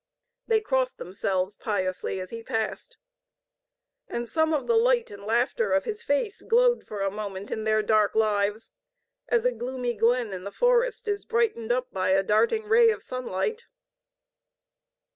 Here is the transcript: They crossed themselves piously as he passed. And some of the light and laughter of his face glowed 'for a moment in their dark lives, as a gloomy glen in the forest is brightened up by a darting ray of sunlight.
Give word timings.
They 0.47 0.61
crossed 0.61 0.97
themselves 0.97 1.57
piously 1.57 2.19
as 2.19 2.31
he 2.31 2.41
passed. 2.41 2.97
And 4.07 4.27
some 4.27 4.51
of 4.51 4.65
the 4.65 4.75
light 4.75 5.11
and 5.11 5.23
laughter 5.23 5.73
of 5.73 5.83
his 5.83 6.01
face 6.01 6.41
glowed 6.41 6.87
'for 6.87 7.01
a 7.03 7.11
moment 7.11 7.51
in 7.51 7.65
their 7.65 7.83
dark 7.83 8.15
lives, 8.15 8.71
as 9.27 9.45
a 9.45 9.51
gloomy 9.51 9.93
glen 9.93 10.33
in 10.33 10.43
the 10.43 10.51
forest 10.51 11.07
is 11.07 11.23
brightened 11.23 11.71
up 11.71 11.91
by 11.91 12.09
a 12.09 12.23
darting 12.23 12.63
ray 12.63 12.89
of 12.89 13.03
sunlight. 13.03 13.67